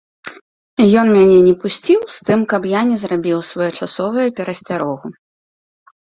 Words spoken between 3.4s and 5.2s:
своечасовую перасцярогу.